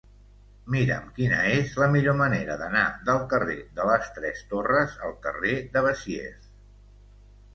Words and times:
Mira'm 0.75 1.09
quina 1.17 1.41
és 1.57 1.73
la 1.81 1.89
millor 1.95 2.15
manera 2.21 2.55
d'anar 2.61 2.85
del 3.09 3.21
carrer 3.33 3.57
de 3.79 3.85
les 3.89 4.09
Tres 4.15 4.41
Torres 4.53 4.95
al 5.09 5.13
carrer 5.27 5.53
de 5.77 5.85
Besiers. 5.89 6.49